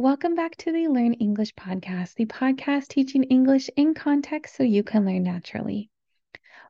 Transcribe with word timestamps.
Welcome 0.00 0.36
back 0.36 0.54
to 0.58 0.70
the 0.70 0.86
Learn 0.86 1.14
English 1.14 1.56
podcast, 1.56 2.14
the 2.14 2.26
podcast 2.26 2.86
teaching 2.86 3.24
English 3.24 3.68
in 3.74 3.94
context 3.94 4.54
so 4.54 4.62
you 4.62 4.84
can 4.84 5.04
learn 5.04 5.24
naturally. 5.24 5.90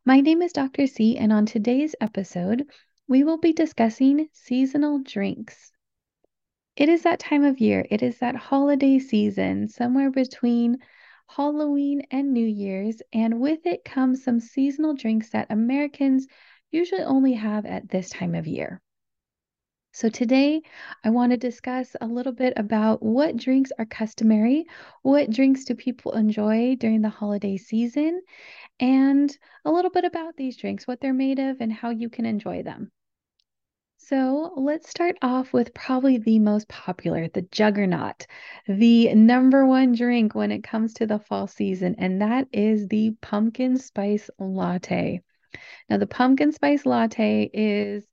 My 0.06 0.22
name 0.22 0.40
is 0.40 0.54
Dr. 0.54 0.86
C, 0.86 1.18
and 1.18 1.30
on 1.30 1.44
today's 1.44 1.94
episode, 2.00 2.64
we 3.06 3.24
will 3.24 3.36
be 3.36 3.52
discussing 3.52 4.30
seasonal 4.32 5.00
drinks. 5.00 5.72
It 6.74 6.88
is 6.88 7.02
that 7.02 7.18
time 7.20 7.44
of 7.44 7.60
year, 7.60 7.86
it 7.90 8.02
is 8.02 8.18
that 8.20 8.34
holiday 8.34 8.98
season, 8.98 9.68
somewhere 9.68 10.10
between 10.10 10.78
Halloween 11.26 12.04
and 12.10 12.32
New 12.32 12.46
Year's, 12.46 13.02
and 13.12 13.40
with 13.40 13.66
it 13.66 13.84
comes 13.84 14.24
some 14.24 14.40
seasonal 14.40 14.94
drinks 14.94 15.28
that 15.32 15.52
Americans 15.52 16.26
usually 16.70 17.02
only 17.02 17.34
have 17.34 17.66
at 17.66 17.90
this 17.90 18.08
time 18.08 18.34
of 18.34 18.46
year. 18.46 18.80
So, 19.98 20.08
today 20.08 20.62
I 21.02 21.10
want 21.10 21.32
to 21.32 21.36
discuss 21.36 21.96
a 22.00 22.06
little 22.06 22.30
bit 22.30 22.52
about 22.56 23.02
what 23.02 23.36
drinks 23.36 23.72
are 23.80 23.84
customary, 23.84 24.64
what 25.02 25.28
drinks 25.28 25.64
do 25.64 25.74
people 25.74 26.12
enjoy 26.12 26.76
during 26.76 27.02
the 27.02 27.08
holiday 27.08 27.56
season, 27.56 28.22
and 28.78 29.36
a 29.64 29.72
little 29.72 29.90
bit 29.90 30.04
about 30.04 30.36
these 30.36 30.56
drinks, 30.56 30.86
what 30.86 31.00
they're 31.00 31.12
made 31.12 31.40
of, 31.40 31.60
and 31.60 31.72
how 31.72 31.90
you 31.90 32.08
can 32.08 32.26
enjoy 32.26 32.62
them. 32.62 32.92
So, 33.96 34.52
let's 34.56 34.88
start 34.88 35.16
off 35.20 35.52
with 35.52 35.74
probably 35.74 36.18
the 36.18 36.38
most 36.38 36.68
popular, 36.68 37.26
the 37.26 37.42
juggernaut, 37.42 38.24
the 38.68 39.12
number 39.16 39.66
one 39.66 39.96
drink 39.96 40.32
when 40.32 40.52
it 40.52 40.62
comes 40.62 40.94
to 40.94 41.08
the 41.08 41.18
fall 41.18 41.48
season, 41.48 41.96
and 41.98 42.22
that 42.22 42.46
is 42.52 42.86
the 42.86 43.16
pumpkin 43.20 43.76
spice 43.76 44.30
latte. 44.38 45.22
Now, 45.90 45.96
the 45.96 46.06
pumpkin 46.06 46.52
spice 46.52 46.86
latte 46.86 47.50
is 47.52 48.04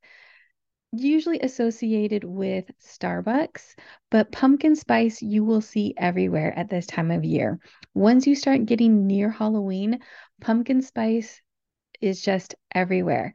usually 1.04 1.40
associated 1.40 2.24
with 2.24 2.70
Starbucks, 2.80 3.74
but 4.10 4.32
pumpkin 4.32 4.76
spice 4.76 5.22
you 5.22 5.44
will 5.44 5.60
see 5.60 5.94
everywhere 5.96 6.52
at 6.58 6.68
this 6.68 6.86
time 6.86 7.10
of 7.10 7.24
year. 7.24 7.58
Once 7.94 8.26
you 8.26 8.34
start 8.34 8.66
getting 8.66 9.06
near 9.06 9.30
Halloween, 9.30 10.00
pumpkin 10.40 10.82
spice 10.82 11.40
is 12.00 12.22
just 12.22 12.54
everywhere. 12.74 13.34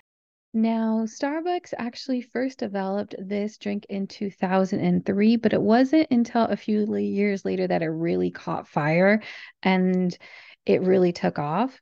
Now, 0.54 1.06
Starbucks 1.06 1.74
actually 1.78 2.22
first 2.22 2.60
developed 2.60 3.16
this 3.18 3.58
drink 3.58 3.86
in 3.88 4.08
2003, 4.08 5.38
but 5.38 5.54
it 5.54 5.62
wasn't 5.62 6.12
until 6.12 6.44
a 6.44 6.58
few 6.58 6.94
years 6.98 7.46
later 7.46 7.68
that 7.68 7.82
it 7.82 7.88
really 7.88 8.32
caught 8.32 8.68
fire 8.68 9.22
and 9.64 10.18
it 10.66 10.82
really 10.82 11.14
took 11.14 11.40
off. 11.40 11.80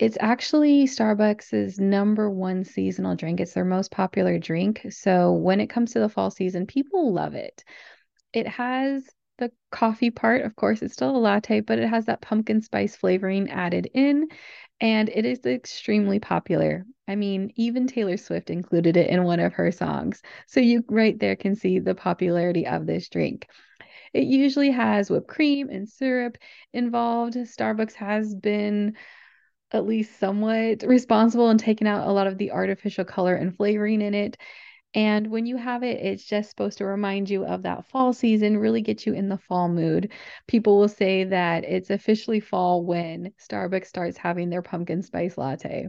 It's 0.00 0.16
actually 0.18 0.86
Starbucks' 0.86 1.78
number 1.78 2.30
one 2.30 2.64
seasonal 2.64 3.16
drink. 3.16 3.38
It's 3.38 3.52
their 3.52 3.66
most 3.66 3.90
popular 3.90 4.38
drink. 4.38 4.86
So 4.88 5.32
when 5.32 5.60
it 5.60 5.68
comes 5.68 5.92
to 5.92 6.00
the 6.00 6.08
fall 6.08 6.30
season, 6.30 6.66
people 6.66 7.12
love 7.12 7.34
it. 7.34 7.62
It 8.32 8.48
has 8.48 9.04
the 9.36 9.52
coffee 9.70 10.08
part, 10.10 10.40
of 10.40 10.56
course, 10.56 10.80
it's 10.80 10.94
still 10.94 11.14
a 11.14 11.18
latte, 11.18 11.60
but 11.60 11.78
it 11.78 11.86
has 11.86 12.06
that 12.06 12.22
pumpkin 12.22 12.62
spice 12.62 12.96
flavoring 12.96 13.50
added 13.50 13.90
in, 13.92 14.28
and 14.80 15.10
it 15.10 15.26
is 15.26 15.44
extremely 15.44 16.18
popular. 16.18 16.86
I 17.06 17.16
mean, 17.16 17.52
even 17.56 17.86
Taylor 17.86 18.16
Swift 18.16 18.48
included 18.48 18.96
it 18.96 19.10
in 19.10 19.24
one 19.24 19.40
of 19.40 19.52
her 19.52 19.70
songs. 19.70 20.22
So 20.46 20.60
you 20.60 20.82
right 20.88 21.18
there 21.18 21.36
can 21.36 21.56
see 21.56 21.78
the 21.78 21.94
popularity 21.94 22.66
of 22.66 22.86
this 22.86 23.10
drink. 23.10 23.46
It 24.14 24.24
usually 24.24 24.70
has 24.70 25.10
whipped 25.10 25.28
cream 25.28 25.68
and 25.68 25.86
syrup 25.86 26.38
involved. 26.72 27.34
Starbucks 27.34 27.94
has 27.94 28.34
been 28.34 28.96
at 29.72 29.86
least 29.86 30.18
somewhat 30.18 30.82
responsible 30.82 31.50
in 31.50 31.58
taking 31.58 31.86
out 31.88 32.08
a 32.08 32.12
lot 32.12 32.26
of 32.26 32.38
the 32.38 32.52
artificial 32.52 33.04
color 33.04 33.34
and 33.34 33.56
flavoring 33.56 34.02
in 34.02 34.14
it. 34.14 34.36
And 34.94 35.28
when 35.28 35.46
you 35.46 35.56
have 35.56 35.84
it, 35.84 36.04
it's 36.04 36.24
just 36.24 36.50
supposed 36.50 36.78
to 36.78 36.84
remind 36.84 37.30
you 37.30 37.44
of 37.44 37.62
that 37.62 37.86
fall 37.88 38.12
season, 38.12 38.58
really 38.58 38.82
get 38.82 39.06
you 39.06 39.12
in 39.14 39.28
the 39.28 39.38
fall 39.38 39.68
mood. 39.68 40.12
People 40.48 40.78
will 40.78 40.88
say 40.88 41.24
that 41.24 41.64
it's 41.64 41.90
officially 41.90 42.40
fall 42.40 42.84
when 42.84 43.32
Starbucks 43.38 43.86
starts 43.86 44.16
having 44.18 44.50
their 44.50 44.62
pumpkin 44.62 45.02
spice 45.02 45.38
latte. 45.38 45.88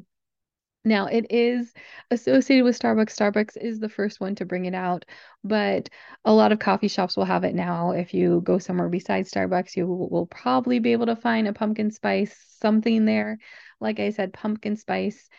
Now, 0.84 1.06
it 1.06 1.28
is 1.30 1.74
associated 2.10 2.64
with 2.64 2.78
Starbucks. 2.80 3.16
Starbucks 3.16 3.56
is 3.58 3.80
the 3.80 3.90
first 3.90 4.20
one 4.20 4.34
to 4.36 4.46
bring 4.46 4.66
it 4.66 4.74
out, 4.74 5.06
but 5.44 5.90
a 6.26 6.34
lot 6.34 6.52
of 6.52 6.58
coffee 6.60 6.88
shops 6.88 7.16
will 7.16 7.26
have 7.26 7.44
it 7.44 7.54
now. 7.54 7.92
If 7.92 8.14
you 8.16 8.42
go 8.42 8.58
somewhere 8.58 8.90
besides 8.90 9.30
Starbucks, 9.32 9.76
you 9.76 9.86
will 9.88 10.26
probably 10.26 10.80
be 10.80 10.94
able 10.94 11.06
to 11.06 11.16
find 11.16 11.48
a 11.48 11.54
pumpkin 11.54 11.92
spice 11.92 12.36
something 12.60 13.06
there. 13.06 13.38
Like 13.80 14.00
I 14.00 14.10
said, 14.10 14.34
pumpkin 14.34 14.76
spice 14.76 15.30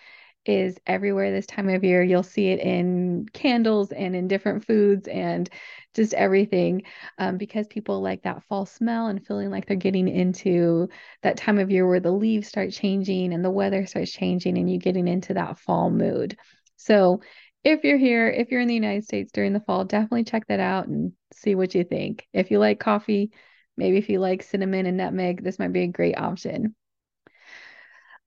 is 0.44 0.78
everywhere 0.86 1.30
this 1.30 1.46
time 1.46 1.68
of 1.68 1.84
year. 1.84 2.02
You'll 2.02 2.22
see 2.22 2.48
it 2.48 2.60
in 2.60 3.26
candles 3.32 3.92
and 3.92 4.16
in 4.16 4.28
different 4.28 4.66
foods 4.66 5.08
and 5.08 5.48
just 5.94 6.14
everything 6.14 6.82
um, 7.18 7.36
because 7.36 7.66
people 7.66 8.00
like 8.00 8.22
that 8.22 8.42
fall 8.44 8.66
smell 8.66 9.06
and 9.08 9.24
feeling 9.26 9.50
like 9.50 9.66
they're 9.66 9.76
getting 9.76 10.08
into 10.08 10.88
that 11.22 11.36
time 11.36 11.58
of 11.58 11.70
year 11.70 11.86
where 11.86 12.00
the 12.00 12.10
leaves 12.10 12.48
start 12.48 12.72
changing 12.72 13.32
and 13.32 13.44
the 13.44 13.50
weather 13.50 13.86
starts 13.86 14.12
changing 14.12 14.58
and 14.58 14.70
you 14.70 14.78
getting 14.78 15.08
into 15.08 15.34
that 15.34 15.58
fall 15.58 15.90
mood. 15.90 16.36
So, 16.76 17.20
if 17.64 17.84
you're 17.84 17.98
here, 17.98 18.28
if 18.28 18.50
you're 18.50 18.60
in 18.60 18.66
the 18.66 18.74
United 18.74 19.04
States 19.04 19.30
during 19.30 19.52
the 19.52 19.60
fall, 19.60 19.84
definitely 19.84 20.24
check 20.24 20.48
that 20.48 20.58
out 20.58 20.88
and 20.88 21.12
see 21.32 21.54
what 21.54 21.76
you 21.76 21.84
think. 21.84 22.26
If 22.32 22.50
you 22.50 22.58
like 22.58 22.80
coffee, 22.80 23.30
maybe 23.76 23.98
if 23.98 24.08
you 24.08 24.18
like 24.18 24.42
cinnamon 24.42 24.86
and 24.86 24.96
nutmeg, 24.96 25.44
this 25.44 25.60
might 25.60 25.72
be 25.72 25.82
a 25.82 25.86
great 25.86 26.18
option. 26.18 26.74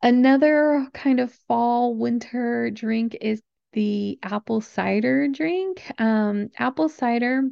Another 0.02 0.88
kind 0.94 1.20
of 1.20 1.34
fall 1.34 1.96
winter 1.96 2.70
drink 2.72 3.18
is 3.20 3.42
the 3.74 4.18
apple 4.24 4.62
cider 4.62 5.28
drink. 5.28 5.84
Um, 6.00 6.50
apple 6.58 6.88
cider 6.88 7.50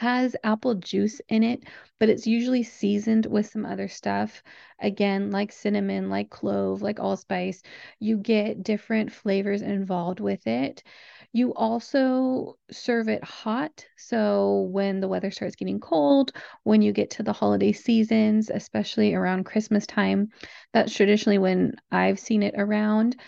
has 0.00 0.36
apple 0.44 0.74
juice 0.74 1.20
in 1.28 1.42
it, 1.44 1.64
but 2.00 2.08
it's 2.08 2.26
usually 2.26 2.62
seasoned 2.64 3.26
with 3.26 3.46
some 3.46 3.64
other 3.64 3.88
stuff. 3.88 4.42
Again, 4.80 5.30
like 5.30 5.52
cinnamon, 5.52 6.10
like 6.10 6.28
clove, 6.30 6.82
like 6.82 6.98
allspice. 7.00 7.62
You 8.00 8.18
get 8.18 8.62
different 8.64 9.12
flavors 9.12 9.62
involved 9.62 10.20
with 10.20 10.46
it. 10.46 10.82
You 11.32 11.54
also 11.54 12.58
serve 12.70 13.08
it 13.08 13.24
hot. 13.24 13.86
So 13.96 14.68
when 14.70 15.00
the 15.00 15.08
weather 15.08 15.30
starts 15.30 15.56
getting 15.56 15.80
cold, 15.80 16.32
when 16.62 16.82
you 16.82 16.92
get 16.92 17.10
to 17.12 17.22
the 17.22 17.32
holiday 17.32 17.72
seasons, 17.72 18.50
especially 18.50 19.14
around 19.14 19.44
Christmas 19.44 19.86
time, 19.86 20.28
that's 20.72 20.94
traditionally 20.94 21.38
when 21.38 21.74
I've 21.90 22.18
seen 22.20 22.42
it 22.42 22.54
around. 22.56 23.18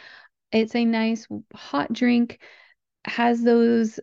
It's 0.53 0.75
a 0.77 0.85
nice 0.85 1.27
hot 1.55 1.93
drink, 1.93 2.41
has 3.07 3.43
those 3.43 4.01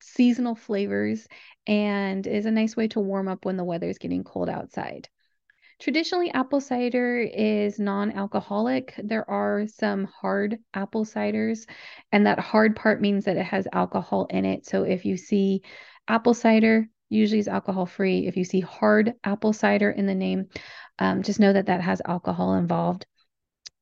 seasonal 0.00 0.54
flavors, 0.54 1.26
and 1.66 2.26
is 2.26 2.46
a 2.46 2.50
nice 2.50 2.76
way 2.76 2.88
to 2.88 3.00
warm 3.00 3.28
up 3.28 3.44
when 3.44 3.56
the 3.56 3.64
weather 3.64 3.88
is 3.88 3.98
getting 3.98 4.24
cold 4.24 4.48
outside. 4.48 5.08
Traditionally, 5.84 6.30
apple 6.30 6.62
cider 6.62 7.18
is 7.18 7.78
non 7.78 8.10
alcoholic. 8.12 8.94
There 9.04 9.28
are 9.30 9.66
some 9.66 10.04
hard 10.04 10.58
apple 10.72 11.04
ciders, 11.04 11.68
and 12.10 12.26
that 12.26 12.38
hard 12.38 12.74
part 12.74 13.02
means 13.02 13.26
that 13.26 13.36
it 13.36 13.44
has 13.44 13.68
alcohol 13.70 14.26
in 14.30 14.46
it. 14.46 14.64
So 14.64 14.84
if 14.84 15.04
you 15.04 15.18
see 15.18 15.60
apple 16.08 16.32
cider, 16.32 16.88
usually 17.10 17.38
is 17.38 17.48
alcohol 17.48 17.84
free. 17.84 18.26
If 18.26 18.38
you 18.38 18.44
see 18.44 18.60
hard 18.60 19.12
apple 19.24 19.52
cider 19.52 19.90
in 19.90 20.06
the 20.06 20.14
name, 20.14 20.48
um, 20.98 21.22
just 21.22 21.38
know 21.38 21.52
that 21.52 21.66
that 21.66 21.82
has 21.82 22.00
alcohol 22.02 22.54
involved. 22.54 23.04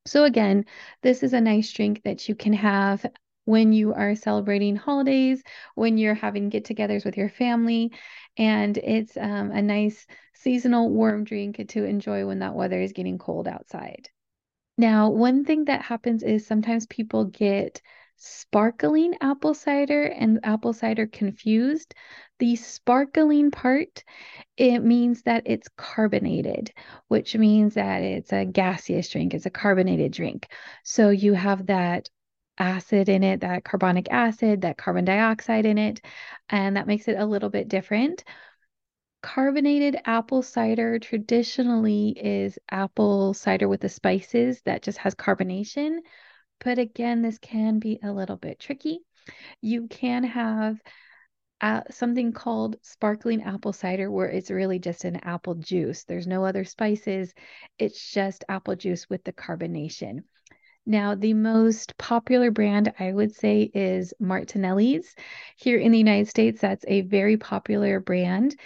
So, 0.04 0.24
again, 0.24 0.64
this 1.02 1.22
is 1.22 1.34
a 1.34 1.40
nice 1.40 1.70
drink 1.70 2.02
that 2.02 2.28
you 2.28 2.34
can 2.34 2.54
have 2.54 3.06
when 3.44 3.72
you 3.72 3.92
are 3.92 4.14
celebrating 4.14 4.76
holidays, 4.76 5.42
when 5.74 5.98
you're 5.98 6.14
having 6.14 6.48
get 6.48 6.64
togethers 6.64 7.04
with 7.04 7.16
your 7.16 7.28
family. 7.28 7.92
And 8.36 8.76
it's 8.78 9.16
um, 9.16 9.50
a 9.50 9.62
nice 9.62 10.06
seasonal 10.34 10.90
warm 10.90 11.24
drink 11.24 11.62
to 11.68 11.84
enjoy 11.84 12.26
when 12.26 12.40
that 12.40 12.54
weather 12.54 12.80
is 12.80 12.92
getting 12.92 13.18
cold 13.18 13.48
outside. 13.48 14.08
Now, 14.78 15.10
one 15.10 15.44
thing 15.44 15.66
that 15.66 15.82
happens 15.82 16.22
is 16.22 16.46
sometimes 16.46 16.86
people 16.86 17.26
get 17.26 17.82
sparkling 18.16 19.14
apple 19.20 19.52
cider 19.52 20.04
and 20.04 20.38
apple 20.44 20.72
cider 20.72 21.06
confused. 21.06 21.94
The 22.38 22.56
sparkling 22.56 23.50
part, 23.50 24.04
it 24.56 24.80
means 24.80 25.22
that 25.22 25.42
it's 25.46 25.68
carbonated, 25.76 26.72
which 27.08 27.36
means 27.36 27.74
that 27.74 28.02
it's 28.02 28.32
a 28.32 28.44
gaseous 28.44 29.08
drink, 29.08 29.34
it's 29.34 29.46
a 29.46 29.50
carbonated 29.50 30.12
drink. 30.12 30.48
So 30.84 31.10
you 31.10 31.34
have 31.34 31.66
that 31.66 32.08
acid 32.62 33.08
in 33.08 33.22
it, 33.22 33.40
that 33.40 33.64
carbonic 33.64 34.08
acid, 34.10 34.62
that 34.62 34.78
carbon 34.78 35.04
dioxide 35.04 35.66
in 35.66 35.78
it, 35.78 36.00
and 36.48 36.76
that 36.76 36.86
makes 36.86 37.08
it 37.08 37.18
a 37.18 37.26
little 37.26 37.50
bit 37.50 37.68
different 37.68 38.24
carbonated 39.22 39.96
apple 40.04 40.42
cider 40.42 40.98
traditionally 40.98 42.10
is 42.10 42.58
apple 42.70 43.32
cider 43.32 43.68
with 43.68 43.80
the 43.80 43.88
spices 43.88 44.60
that 44.62 44.82
just 44.82 44.98
has 44.98 45.14
carbonation. 45.14 45.98
But 46.64 46.78
again, 46.78 47.22
this 47.22 47.38
can 47.38 47.78
be 47.78 47.98
a 48.02 48.12
little 48.12 48.36
bit 48.36 48.58
tricky. 48.58 49.00
You 49.60 49.86
can 49.86 50.24
have 50.24 50.80
uh, 51.60 51.82
something 51.90 52.32
called 52.32 52.76
sparkling 52.82 53.42
apple 53.42 53.72
cider, 53.72 54.10
where 54.10 54.28
it's 54.28 54.50
really 54.50 54.80
just 54.80 55.04
an 55.04 55.16
apple 55.16 55.54
juice. 55.54 56.04
There's 56.04 56.26
no 56.26 56.44
other 56.44 56.64
spices, 56.64 57.32
it's 57.78 58.12
just 58.12 58.44
apple 58.48 58.74
juice 58.74 59.08
with 59.08 59.22
the 59.22 59.32
carbonation. 59.32 60.24
Now, 60.86 61.14
the 61.16 61.34
most 61.34 61.96
popular 61.98 62.50
brand 62.52 62.92
I 62.98 63.12
would 63.12 63.34
say 63.34 63.62
is 63.74 64.14
Martinelli's. 64.20 65.14
Here 65.56 65.78
in 65.78 65.90
the 65.92 65.98
United 65.98 66.28
States, 66.28 66.60
that's 66.60 66.84
a 66.88 67.00
very 67.02 67.36
popular 67.36 67.98
brand 68.00 68.56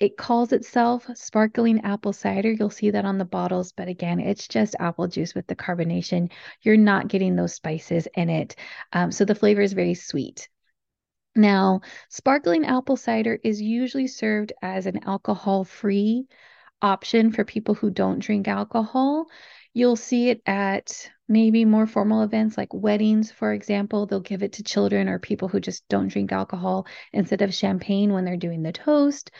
It 0.00 0.16
calls 0.18 0.52
itself 0.52 1.08
sparkling 1.14 1.82
apple 1.82 2.12
cider. 2.14 2.52
You'll 2.52 2.70
see 2.70 2.90
that 2.92 3.04
on 3.06 3.18
the 3.18 3.24
bottles, 3.26 3.72
but 3.72 3.88
again, 3.88 4.20
it's 4.20 4.48
just 4.48 4.76
apple 4.80 5.08
juice 5.08 5.34
with 5.34 5.46
the 5.48 5.56
carbonation. 5.56 6.32
You're 6.62 6.76
not 6.78 7.08
getting 7.08 7.36
those 7.36 7.54
spices 7.54 8.08
in 8.16 8.30
it. 8.30 8.56
Um, 8.92 9.12
so 9.12 9.24
the 9.24 9.34
flavor 9.36 9.62
is 9.62 9.74
very 9.74 9.94
sweet. 9.94 10.48
Now, 11.36 11.82
sparkling 12.08 12.64
apple 12.64 12.96
cider 12.96 13.38
is 13.44 13.60
usually 13.62 14.06
served 14.08 14.52
as 14.62 14.86
an 14.86 15.04
alcohol 15.04 15.64
free 15.64 16.26
option 16.82 17.32
for 17.32 17.44
people 17.44 17.74
who 17.74 17.90
don't 17.90 18.20
drink 18.20 18.48
alcohol. 18.48 19.26
You'll 19.76 19.96
see 19.96 20.30
it 20.30 20.40
at 20.46 21.10
maybe 21.28 21.66
more 21.66 21.86
formal 21.86 22.22
events 22.22 22.56
like 22.56 22.72
weddings, 22.72 23.30
for 23.30 23.52
example. 23.52 24.06
They'll 24.06 24.20
give 24.20 24.42
it 24.42 24.54
to 24.54 24.62
children 24.62 25.06
or 25.06 25.18
people 25.18 25.48
who 25.48 25.60
just 25.60 25.86
don't 25.90 26.08
drink 26.08 26.32
alcohol 26.32 26.86
instead 27.12 27.42
of 27.42 27.52
champagne 27.52 28.14
when 28.14 28.24
they're 28.24 28.38
doing 28.38 28.62
the 28.62 28.72
toast. 28.72 29.30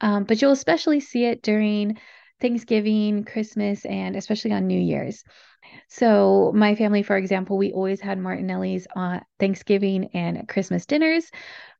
Um, 0.00 0.24
but 0.24 0.40
you'll 0.40 0.52
especially 0.52 1.00
see 1.00 1.26
it 1.26 1.42
during 1.42 1.98
Thanksgiving, 2.42 3.24
Christmas, 3.24 3.86
and 3.86 4.16
especially 4.16 4.52
on 4.52 4.66
New 4.66 4.80
Year's. 4.80 5.24
So, 5.88 6.52
my 6.54 6.74
family, 6.74 7.02
for 7.02 7.16
example, 7.16 7.56
we 7.56 7.72
always 7.72 8.00
had 8.00 8.18
Martinelli's 8.18 8.86
on 8.94 9.22
Thanksgiving 9.38 10.10
and 10.12 10.48
Christmas 10.48 10.84
dinners 10.84 11.30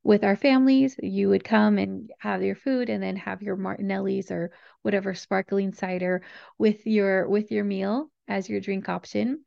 with 0.04 0.24
our 0.24 0.36
families. 0.36 0.96
You 1.02 1.28
would 1.30 1.44
come 1.44 1.78
and 1.78 2.10
have 2.20 2.42
your 2.42 2.54
food 2.54 2.88
and 2.88 3.02
then 3.02 3.16
have 3.16 3.42
your 3.42 3.56
Martinelli's 3.56 4.30
or 4.30 4.52
whatever 4.82 5.14
sparkling 5.14 5.74
cider 5.74 6.22
with 6.58 6.86
your 6.86 7.28
with 7.28 7.50
your 7.50 7.64
meal 7.64 8.10
as 8.28 8.48
your 8.48 8.60
drink 8.60 8.88
option. 8.88 9.44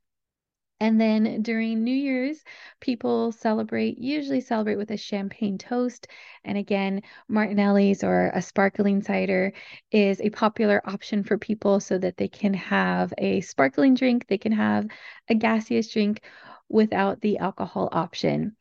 And 0.80 1.00
then 1.00 1.42
during 1.42 1.84
New 1.84 1.96
Year's, 1.96 2.44
people 2.82 3.32
celebrate, 3.32 3.98
usually 3.98 4.42
celebrate 4.42 4.76
with 4.76 4.92
a 4.92 4.98
champagne 4.98 5.58
toast. 5.58 6.08
And 6.44 6.58
again, 6.58 7.02
Martinelli's 7.30 8.04
or 8.04 8.30
a 8.34 8.42
sparkling 8.42 9.02
cider 9.02 9.54
is 9.92 10.20
a 10.20 10.30
popular 10.32 10.82
option 10.86 11.24
for 11.24 11.38
people 11.38 11.80
so 11.80 11.98
that 11.98 12.18
they 12.18 12.28
can 12.28 12.54
have 12.54 13.14
a 13.18 13.40
sparkling 13.42 13.94
drink, 13.94 14.28
they 14.28 14.38
can 14.38 14.52
have 14.52 14.88
a 15.30 15.36
gaseous 15.36 15.90
drink 15.92 16.22
without 16.68 17.22
the 17.22 17.38
alcohol 17.38 17.88
option. 17.92 18.56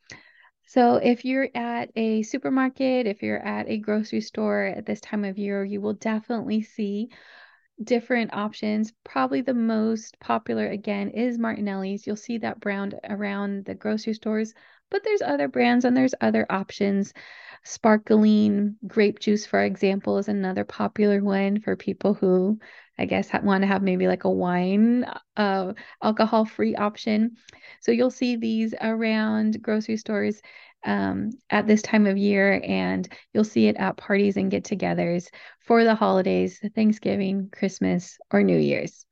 So, 0.67 0.95
if 0.95 1.25
you're 1.25 1.49
at 1.53 1.91
a 1.95 2.23
supermarket, 2.23 3.07
if 3.07 3.21
you're 3.23 3.39
at 3.39 3.69
a 3.69 3.77
grocery 3.77 4.21
store 4.21 4.63
at 4.63 4.85
this 4.85 4.99
time 5.01 5.23
of 5.23 5.37
year, 5.37 5.63
you 5.63 5.79
will 5.79 5.93
definitely 5.93 6.63
see 6.63 7.09
different 7.83 8.33
options. 8.33 8.93
Probably 9.03 9.41
the 9.41 9.53
most 9.53 10.19
popular 10.19 10.67
again 10.69 11.09
is 11.09 11.37
Martinelli's. 11.37 12.05
You'll 12.07 12.15
see 12.15 12.37
that 12.39 12.59
brand 12.59 12.95
around 13.03 13.65
the 13.65 13.75
grocery 13.75 14.13
stores, 14.13 14.53
but 14.89 15.03
there's 15.03 15.21
other 15.21 15.47
brands 15.47 15.85
and 15.85 15.95
there's 15.95 16.15
other 16.21 16.45
options. 16.49 17.13
Sparkling 17.63 18.75
grape 18.87 19.19
juice, 19.19 19.45
for 19.45 19.61
example, 19.61 20.17
is 20.19 20.27
another 20.27 20.63
popular 20.63 21.23
one 21.23 21.59
for 21.59 21.75
people 21.75 22.13
who 22.13 22.59
I 22.97 23.05
guess 23.05 23.29
want 23.43 23.63
to 23.63 23.67
have 23.67 23.81
maybe 23.81 24.07
like 24.07 24.23
a 24.23 24.29
wine, 24.29 25.05
uh, 25.35 25.73
alcohol 26.01 26.45
free 26.45 26.75
option. 26.75 27.35
So 27.81 27.91
you'll 27.91 28.11
see 28.11 28.35
these 28.37 28.73
around 28.79 29.61
grocery 29.61 29.97
stores 29.97 30.41
um, 30.85 31.31
at 31.49 31.67
this 31.67 31.81
time 31.81 32.05
of 32.05 32.17
year, 32.17 32.61
and 32.63 33.07
you'll 33.33 33.43
see 33.43 33.67
it 33.67 33.75
at 33.77 33.97
parties 33.97 34.37
and 34.37 34.51
get 34.51 34.63
togethers 34.63 35.27
for 35.59 35.83
the 35.83 35.95
holidays, 35.95 36.59
Thanksgiving, 36.75 37.49
Christmas, 37.51 38.17
or 38.31 38.43
New 38.43 38.57
Year's. 38.57 39.05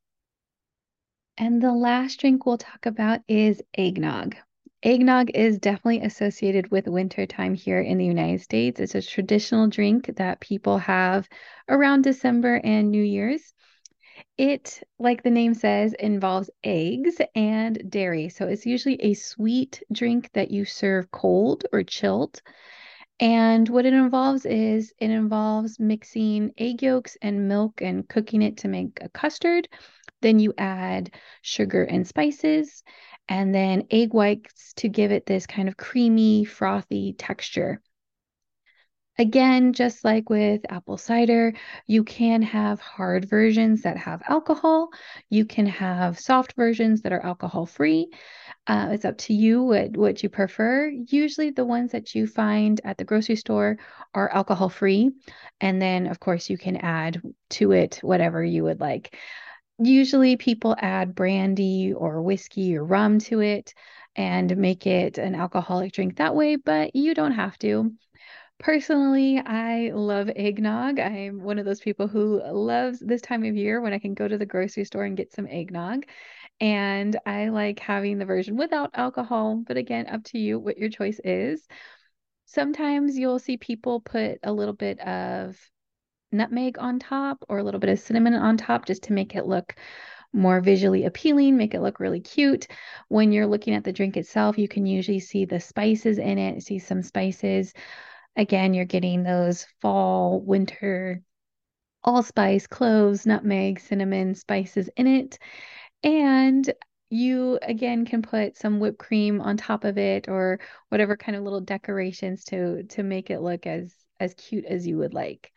And 1.37 1.61
the 1.61 1.73
last 1.73 2.19
drink 2.19 2.45
we'll 2.45 2.59
talk 2.59 2.85
about 2.85 3.21
is 3.27 3.61
eggnog. 3.75 4.35
Eggnog 4.83 5.31
is 5.33 5.57
definitely 5.59 6.01
associated 6.01 6.69
with 6.69 6.87
wintertime 6.87 7.55
here 7.55 7.79
in 7.79 7.97
the 7.97 8.05
United 8.05 8.41
States. 8.41 8.79
It's 8.79 8.95
a 8.95 9.01
traditional 9.01 9.67
drink 9.67 10.17
that 10.17 10.41
people 10.41 10.77
have 10.77 11.27
around 11.69 12.03
December 12.03 12.59
and 12.63 12.91
New 12.91 13.01
Year's. 13.01 13.53
It, 14.37 14.81
like 14.99 15.23
the 15.23 15.29
name 15.29 15.53
says, 15.53 15.93
involves 15.93 16.49
eggs 16.63 17.21
and 17.35 17.89
dairy. 17.89 18.29
So 18.29 18.47
it's 18.47 18.65
usually 18.65 18.95
a 19.01 19.13
sweet 19.13 19.83
drink 19.91 20.31
that 20.33 20.51
you 20.51 20.65
serve 20.65 21.11
cold 21.11 21.65
or 21.71 21.83
chilled. 21.83 22.41
And 23.19 23.69
what 23.69 23.85
it 23.85 23.93
involves 23.93 24.45
is 24.45 24.93
it 24.99 25.09
involves 25.09 25.79
mixing 25.79 26.51
egg 26.57 26.81
yolks 26.81 27.17
and 27.21 27.47
milk 27.47 27.81
and 27.81 28.07
cooking 28.07 28.41
it 28.41 28.57
to 28.57 28.67
make 28.67 28.99
a 29.01 29.09
custard. 29.09 29.69
Then 30.21 30.39
you 30.39 30.53
add 30.57 31.13
sugar 31.41 31.83
and 31.83 32.07
spices, 32.07 32.83
and 33.29 33.53
then 33.53 33.87
egg 33.91 34.13
whites 34.13 34.73
to 34.77 34.89
give 34.89 35.11
it 35.11 35.25
this 35.25 35.45
kind 35.45 35.67
of 35.69 35.77
creamy, 35.77 36.43
frothy 36.43 37.13
texture. 37.13 37.81
Again, 39.19 39.74
just 39.74 40.04
like 40.04 40.30
with 40.30 40.62
apple 40.69 40.98
cider, 40.98 41.54
you 41.86 42.04
can 42.04 42.42
have 42.42 42.80
hard 42.80 43.30
versions 43.30 43.83
that 43.83 43.95
have 43.95 44.24
alcohol. 44.27 44.89
You 45.30 45.45
can 45.45 45.68
have 45.68 46.19
soft 46.19 46.54
versions 46.56 47.01
that 47.01 47.13
are 47.13 47.24
alcohol 47.24 47.68
free. 47.68 48.07
Uh, 48.65 48.89
it's 48.92 49.06
up 49.06 49.18
to 49.19 49.33
you 49.33 49.62
what, 49.62 49.95
what 49.95 50.24
you 50.24 50.30
prefer. 50.30 50.89
Usually, 50.89 51.51
the 51.51 51.65
ones 51.65 51.92
that 51.92 52.15
you 52.15 52.25
find 52.25 52.81
at 52.83 52.98
the 52.98 53.04
grocery 53.04 53.36
store 53.36 53.77
are 54.15 54.30
alcohol 54.30 54.69
free. 54.69 55.12
And 55.62 55.80
then, 55.80 56.07
of 56.07 56.19
course, 56.19 56.50
you 56.50 56.57
can 56.57 56.77
add 56.77 57.21
to 57.51 57.71
it 57.71 58.00
whatever 58.01 58.44
you 58.44 58.63
would 58.63 58.80
like. 58.80 59.16
Usually, 59.77 60.38
people 60.38 60.75
add 60.80 61.13
brandy 61.13 61.94
or 61.94 62.21
whiskey 62.24 62.75
or 62.75 62.83
rum 62.83 63.19
to 63.19 63.42
it 63.42 63.75
and 64.16 64.57
make 64.57 64.88
it 64.88 65.19
an 65.19 65.36
alcoholic 65.36 65.92
drink 65.92 66.18
that 66.18 66.36
way, 66.36 66.56
but 66.56 66.95
you 66.95 67.13
don't 67.13 67.33
have 67.33 67.59
to. 67.59 67.92
Personally, 68.63 69.39
I 69.45 69.92
love 69.94 70.30
eggnog. 70.33 70.98
I'm 70.98 71.44
one 71.44 71.60
of 71.60 71.65
those 71.65 71.81
people 71.81 72.07
who 72.07 72.42
loves 72.42 72.98
this 73.00 73.21
time 73.21 73.44
of 73.44 73.57
year 73.57 73.81
when 73.81 73.92
I 73.92 74.00
can 74.00 74.13
go 74.13 74.25
to 74.25 74.38
the 74.38 74.45
grocery 74.45 74.86
store 74.86 75.04
and 75.04 75.18
get 75.18 75.33
some 75.33 75.48
eggnog. 75.48 76.06
And 76.62 77.19
I 77.25 77.50
like 77.50 77.80
having 77.80 78.19
the 78.19 78.25
version 78.25 78.56
without 78.56 78.92
alcohol, 78.94 79.62
but 79.68 79.75
again, 79.75 80.07
up 80.07 80.24
to 80.27 80.39
you 80.39 80.60
what 80.60 80.77
your 80.77 80.88
choice 80.88 81.19
is. 81.25 81.68
Sometimes 82.45 83.18
you'll 83.18 83.38
see 83.38 83.57
people 83.57 84.00
put 84.00 84.39
a 84.44 84.54
little 84.54 84.74
bit 84.74 84.98
of 85.01 85.59
nutmeg 86.31 86.77
on 86.80 87.00
top 87.00 87.44
or 87.50 87.57
a 87.57 87.63
little 87.63 87.81
bit 87.81 87.89
of 87.89 88.00
cinnamon 88.00 88.33
on 88.33 88.56
top 88.56 88.86
just 88.86 89.04
to 89.04 89.13
make 89.13 89.36
it 89.36 89.45
look 89.45 89.75
more 90.31 90.62
visually 90.62 91.04
appealing, 91.04 91.57
make 91.57 91.74
it 91.74 91.81
look 91.81 92.00
really 92.00 92.21
cute. 92.21 92.68
When 93.09 93.33
you're 93.33 93.45
looking 93.45 93.74
at 93.74 93.83
the 93.83 93.92
drink 93.92 94.16
itself, 94.16 94.57
you 94.57 94.69
can 94.69 94.86
usually 94.86 95.19
see 95.19 95.44
the 95.44 95.59
spices 95.59 96.18
in 96.18 96.38
it, 96.38 96.63
see 96.63 96.80
some 96.80 97.04
spices 97.04 97.73
Again, 98.35 98.73
you're 98.73 98.85
getting 98.85 99.23
those 99.23 99.66
fall, 99.81 100.42
winter, 100.42 101.21
allspice, 102.04 102.68
cloves, 102.68 103.25
nutmeg, 103.25 103.80
cinnamon 103.80 104.35
spices 104.35 104.90
in 104.97 105.07
it. 105.07 105.40
And 106.04 106.71
you 107.09 107.59
again 107.61 108.06
can 108.06 108.21
put 108.23 108.57
some 108.57 108.80
whipped 108.80 108.97
cream 108.99 109.40
on 109.42 109.57
top 109.57 109.83
of 109.83 109.97
it 109.97 110.28
or 110.30 110.59
whatever 110.90 111.16
kind 111.18 111.35
of 111.37 111.44
little 111.44 111.61
decorations 111.61 112.45
to 112.45 112.83
to 112.83 113.04
make 113.04 113.30
it 113.30 113.42
look 113.42 113.68
as 113.68 113.94
as 114.19 114.33
cute 114.35 114.66
as 114.66 114.87
you 114.87 114.97
would 114.97 115.13
like. 115.13 115.52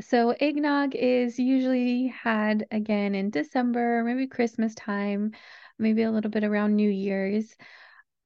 So 0.00 0.30
eggnog 0.32 0.94
is 0.94 1.38
usually 1.38 2.08
had 2.08 2.66
again 2.70 3.14
in 3.14 3.30
December, 3.30 4.04
maybe 4.04 4.26
Christmas 4.26 4.74
time, 4.74 5.32
maybe 5.78 6.02
a 6.02 6.10
little 6.10 6.30
bit 6.30 6.44
around 6.44 6.76
New 6.76 6.90
Year's. 6.90 7.56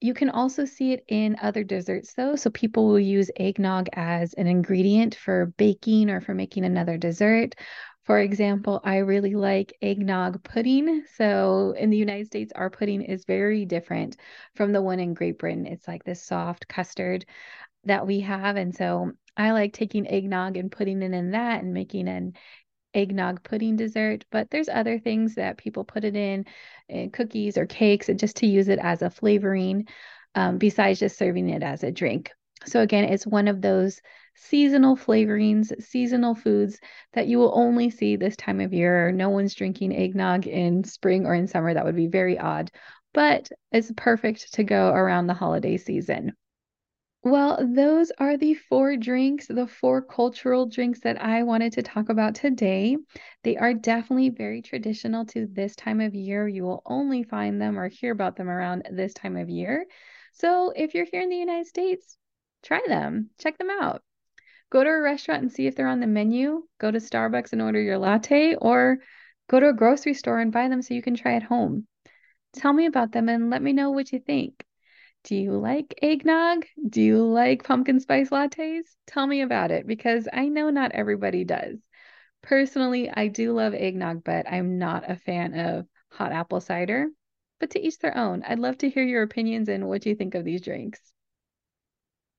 You 0.01 0.15
can 0.15 0.31
also 0.31 0.65
see 0.65 0.93
it 0.93 1.05
in 1.09 1.37
other 1.43 1.63
desserts, 1.63 2.15
though. 2.15 2.35
So 2.35 2.51
people 2.51 2.87
will 2.89 2.99
use 2.99 3.31
eggnog 3.37 3.89
as 3.93 4.33
an 4.35 4.47
ingredient 4.47 5.15
for 5.15 5.53
baking 5.59 6.09
or 6.09 6.21
for 6.23 6.35
making 6.35 6.65
another 6.65 6.97
dessert. 6.97 7.55
For 8.05 8.19
example, 8.19 8.81
I 8.83 8.99
really 8.99 9.35
like 9.35 9.77
eggnog 9.83 10.43
pudding. 10.43 11.05
So 11.17 11.75
in 11.79 11.91
the 11.91 11.99
United 11.99 12.27
States, 12.27 12.51
our 12.57 12.71
pudding 12.71 13.03
is 13.03 13.27
very 13.27 13.67
different 13.67 14.17
from 14.55 14.73
the 14.73 14.81
one 14.81 15.01
in 15.01 15.13
Great 15.13 15.39
Britain. 15.39 15.67
It's 15.67 15.87
like 15.87 16.03
this 16.05 16.23
soft 16.23 16.67
custard 16.67 17.27
that 17.85 18.07
we 18.07 18.21
have. 18.21 18.57
And 18.57 18.75
so 18.75 19.13
I 19.37 19.53
like 19.53 19.75
taking 19.75 20.09
eggnog 20.09 20.57
and 20.57 20.73
putting 20.73 21.03
it 21.03 21.13
in 21.13 21.33
that 21.33 21.63
and 21.63 21.75
making 21.75 22.09
an 22.09 22.33
eggnog 22.95 23.43
pudding 23.43 23.77
dessert, 23.77 24.25
but 24.31 24.51
there's 24.51 24.69
other 24.69 24.99
things 24.99 25.35
that 25.37 25.59
people 25.59 25.85
put 25.85 26.05
it 26.05 26.17
in, 26.17 26.45
in 26.89 27.07
eh, 27.07 27.09
cookies 27.13 27.57
or 27.57 27.67
cakes, 27.67 28.09
and 28.09 28.19
just 28.19 28.37
to 28.37 28.47
use 28.47 28.69
it 28.69 28.79
as 28.81 29.03
a 29.03 29.11
flavoring 29.11 29.87
um, 30.35 30.59
besides 30.59 31.01
just 31.01 31.19
serving 31.19 31.49
it 31.49 31.63
as 31.63 31.83
a 31.83 31.91
drink. 31.91 32.31
So, 32.67 32.81
again, 32.81 33.05
it's 33.05 33.27
one 33.27 33.49
of 33.49 33.63
those 33.63 34.01
seasonal 34.37 34.97
flavorings, 34.97 35.73
seasonal 35.83 36.35
foods 36.35 36.79
that 37.15 37.27
you 37.27 37.39
will 37.39 37.53
only 37.55 37.91
see 37.91 38.17
this 38.17 38.37
time 38.37 38.61
of 38.61 38.73
year. 38.73 39.13
No 39.13 39.31
one's 39.31 39.55
drinking 39.55 39.97
eggnog 39.97 40.47
in 40.47 40.85
spring 40.85 41.27
or 41.27 41.35
in 41.35 41.47
summer. 41.47 41.73
That 41.73 41.85
would 41.85 41.97
be 41.97 42.07
very 42.07 42.39
odd, 42.39 42.71
but 43.15 43.51
it's 43.73 43.91
perfect 43.97 44.55
to 44.55 44.65
go 44.65 44.91
around 44.91 45.27
the 45.27 45.35
holiday 45.35 45.77
season. 45.79 46.35
Well, 47.23 47.59
those 47.75 48.11
are 48.17 48.39
the 48.39 48.55
four 48.55 48.97
drinks, 48.97 49.47
the 49.47 49.67
four 49.67 50.01
cultural 50.01 50.65
drinks 50.67 51.01
that 51.01 51.21
I 51.21 51.43
wanted 51.43 51.75
to 51.75 51.83
talk 51.83 52.09
about 52.09 52.35
today. 52.35 52.97
They 53.43 53.59
are 53.59 53.75
definitely 53.75 54.31
very 54.31 54.63
traditional 54.63 55.27
to 55.27 55.47
this 55.47 55.77
time 55.77 56.01
of 56.01 56.15
year. 56.15 56.49
You 56.49 56.63
will 56.63 56.83
only 56.87 57.23
find 57.23 57.61
them 57.61 57.79
or 57.79 57.89
hear 57.89 58.13
about 58.13 58.37
them 58.37 58.49
around 58.49 58.89
this 58.91 59.13
time 59.13 59.37
of 59.37 59.51
year. 59.51 59.85
So 60.33 60.73
if 60.75 60.95
you're 60.95 61.05
here 61.05 61.21
in 61.21 61.29
the 61.29 61.37
United 61.37 61.67
States, 61.67 62.17
try 62.63 62.81
them, 62.87 63.29
check 63.39 63.59
them 63.59 63.69
out. 63.71 64.03
Go 64.71 64.83
to 64.83 64.89
a 64.89 65.01
restaurant 65.03 65.43
and 65.43 65.53
see 65.53 65.67
if 65.67 65.77
they're 65.77 65.89
on 65.89 66.01
the 66.01 66.07
menu. 66.07 66.63
Go 66.79 66.91
to 66.91 66.99
Starbucks 66.99 67.53
and 67.53 67.61
order 67.61 67.83
your 67.83 67.99
latte, 67.99 68.55
or 68.55 68.99
go 69.51 69.61
to 69.61 69.69
a 69.69 69.75
grocery 69.75 70.15
store 70.15 70.39
and 70.39 70.53
buy 70.53 70.69
them 70.69 70.81
so 70.81 70.95
you 70.95 71.03
can 71.03 71.17
try 71.17 71.35
at 71.35 71.43
home. 71.43 71.87
Tell 72.55 72.73
me 72.73 72.87
about 72.87 73.13
them 73.13 73.29
and 73.29 73.51
let 73.51 73.61
me 73.61 73.75
know 73.75 73.91
what 73.91 74.11
you 74.11 74.21
think. 74.21 74.65
Do 75.25 75.37
you 75.37 75.53
like 75.53 75.95
eggnog? 76.03 76.67
Do 76.89 77.03
you 77.03 77.25
like 77.25 77.65
pumpkin 77.65 78.01
spice 78.01 78.31
lattes? 78.31 78.97
Tell 79.07 79.27
me 79.27 79.43
about 79.43 79.71
it 79.71 79.87
because 79.87 80.29
I 80.33 80.49
know 80.49 80.71
not 80.71 80.93
everybody 80.93 81.45
does. 81.45 81.79
Personally, 82.43 83.11
I 83.11 83.29
do 83.29 83.53
love 83.53 83.75
eggnog, 83.75 84.25
but 84.25 84.51
I'm 84.51 84.79
not 84.79 85.11
a 85.11 85.17
fan 85.17 85.59
of 85.59 85.87
hot 86.11 86.33
apple 86.33 86.61
cider. 86.61 87.09
But 87.59 87.71
to 87.71 87.81
each 87.81 87.99
their 87.99 88.17
own. 88.17 88.43
I'd 88.43 88.59
love 88.59 88.79
to 88.79 88.89
hear 88.89 89.05
your 89.05 89.23
opinions 89.23 89.69
and 89.69 89.89
what 89.89 90.07
you 90.07 90.15
think 90.15 90.35
of 90.35 90.45
these 90.45 90.63
drinks. 90.63 91.01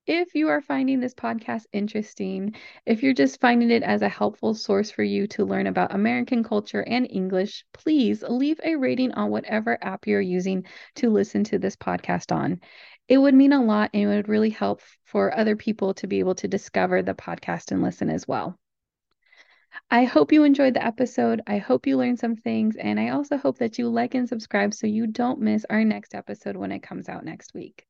If 0.07 0.35
you 0.35 0.49
are 0.49 0.61
finding 0.61 0.99
this 0.99 1.13
podcast 1.13 1.65
interesting, 1.73 2.55
if 2.85 3.03
you're 3.03 3.13
just 3.13 3.39
finding 3.39 3.69
it 3.71 3.83
as 3.83 4.01
a 4.01 4.09
helpful 4.09 4.53
source 4.53 4.89
for 4.91 5.03
you 5.03 5.27
to 5.27 5.45
learn 5.45 5.67
about 5.67 5.93
American 5.93 6.43
culture 6.43 6.81
and 6.81 7.07
English, 7.09 7.65
please 7.71 8.23
leave 8.23 8.59
a 8.63 8.75
rating 8.75 9.11
on 9.13 9.29
whatever 9.29 9.77
app 9.83 10.07
you're 10.07 10.19
using 10.19 10.65
to 10.95 11.09
listen 11.09 11.43
to 11.45 11.59
this 11.59 11.75
podcast 11.75 12.35
on. 12.35 12.61
It 13.07 13.19
would 13.19 13.35
mean 13.35 13.53
a 13.53 13.63
lot 13.63 13.91
and 13.93 14.03
it 14.03 14.07
would 14.07 14.27
really 14.27 14.49
help 14.49 14.81
for 15.03 15.37
other 15.37 15.55
people 15.55 15.93
to 15.95 16.07
be 16.07 16.19
able 16.19 16.35
to 16.35 16.47
discover 16.47 17.03
the 17.03 17.13
podcast 17.13 17.71
and 17.71 17.83
listen 17.83 18.09
as 18.09 18.27
well. 18.27 18.57
I 19.89 20.05
hope 20.05 20.31
you 20.31 20.43
enjoyed 20.43 20.73
the 20.73 20.85
episode. 20.85 21.41
I 21.45 21.59
hope 21.59 21.85
you 21.85 21.97
learned 21.97 22.19
some 22.19 22.35
things. 22.35 22.75
And 22.75 22.99
I 22.99 23.09
also 23.09 23.37
hope 23.37 23.59
that 23.59 23.77
you 23.77 23.87
like 23.87 24.15
and 24.15 24.27
subscribe 24.27 24.73
so 24.73 24.87
you 24.87 25.05
don't 25.05 25.41
miss 25.41 25.65
our 25.69 25.83
next 25.85 26.15
episode 26.15 26.55
when 26.55 26.71
it 26.71 26.81
comes 26.81 27.07
out 27.07 27.23
next 27.23 27.53
week. 27.53 27.85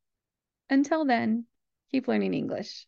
Until 0.69 1.05
then, 1.05 1.45
Keep 1.91 2.07
learning 2.07 2.33
English. 2.33 2.87